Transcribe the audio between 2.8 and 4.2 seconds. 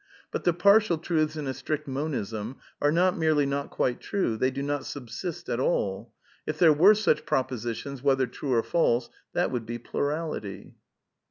are not merely not quite